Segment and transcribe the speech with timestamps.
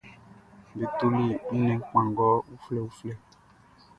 [0.77, 1.25] Be toli
[1.55, 3.13] nnɛn kpanngɔ ufue uflɛ.